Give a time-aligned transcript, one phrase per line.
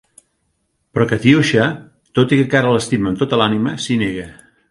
[0.95, 1.67] Però Katiuixa,
[2.19, 4.27] tot i que encara l'estima amb tota l'ànima, s'hi nega.